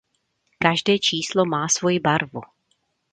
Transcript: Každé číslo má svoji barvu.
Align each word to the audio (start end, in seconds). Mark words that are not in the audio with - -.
Každé 0.57 0.99
číslo 0.99 1.45
má 1.45 1.67
svoji 1.69 1.99
barvu. 1.99 2.41